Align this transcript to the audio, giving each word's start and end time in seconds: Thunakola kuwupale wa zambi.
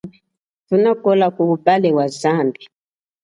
Thunakola 0.67 1.27
kuwupale 1.35 1.89
wa 1.97 2.07
zambi. 2.07 2.63